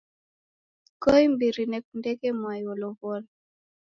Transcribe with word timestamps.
Ko'imbiri 1.01 1.63
nekundeghe 1.71 2.29
mwai 2.39 2.61
wolow'owa 2.67 3.17